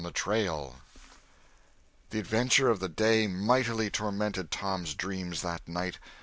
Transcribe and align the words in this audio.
CHAPTER 0.03 0.31
XXVII 0.31 0.71
THE 2.09 2.17
adventure 2.17 2.71
of 2.71 2.79
the 2.79 2.89
day 2.89 3.27
mightily 3.27 3.91
tormented 3.91 4.49
Tom's 4.49 4.95
dreams 4.95 5.43
that 5.43 5.67
night. 5.67 5.99